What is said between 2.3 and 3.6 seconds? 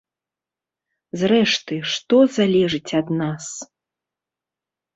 залежыць ад нас?